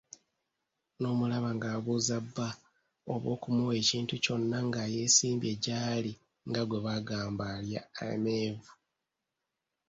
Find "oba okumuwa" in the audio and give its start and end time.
3.13-3.73